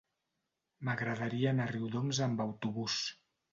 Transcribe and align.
M'agradaria 0.87 1.53
anar 1.53 1.69
a 1.71 1.73
Riudoms 1.73 2.25
amb 2.31 2.43
autobús. 2.49 2.99